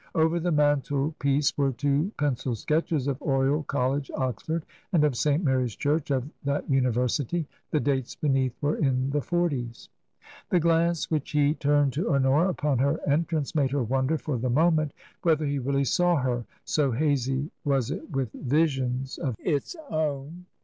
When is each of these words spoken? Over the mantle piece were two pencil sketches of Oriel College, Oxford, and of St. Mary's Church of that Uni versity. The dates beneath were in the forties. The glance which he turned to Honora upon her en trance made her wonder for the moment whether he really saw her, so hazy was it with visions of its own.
Over 0.15 0.39
the 0.39 0.51
mantle 0.51 1.13
piece 1.19 1.55
were 1.55 1.71
two 1.73 2.11
pencil 2.17 2.55
sketches 2.55 3.05
of 3.05 3.21
Oriel 3.21 3.61
College, 3.61 4.09
Oxford, 4.15 4.65
and 4.91 5.03
of 5.03 5.15
St. 5.15 5.43
Mary's 5.43 5.75
Church 5.75 6.09
of 6.09 6.27
that 6.43 6.67
Uni 6.67 6.89
versity. 6.89 7.45
The 7.69 7.81
dates 7.81 8.15
beneath 8.15 8.59
were 8.63 8.75
in 8.77 9.11
the 9.11 9.21
forties. 9.21 9.89
The 10.49 10.59
glance 10.59 11.11
which 11.11 11.29
he 11.29 11.53
turned 11.53 11.93
to 11.93 12.09
Honora 12.11 12.49
upon 12.49 12.79
her 12.79 12.99
en 13.07 13.25
trance 13.25 13.53
made 13.53 13.69
her 13.73 13.83
wonder 13.83 14.17
for 14.17 14.39
the 14.39 14.49
moment 14.49 14.91
whether 15.21 15.45
he 15.45 15.59
really 15.59 15.85
saw 15.85 16.15
her, 16.15 16.45
so 16.65 16.89
hazy 16.93 17.51
was 17.63 17.91
it 17.91 18.09
with 18.09 18.31
visions 18.31 19.19
of 19.19 19.35
its 19.39 19.75
own. 19.91 20.47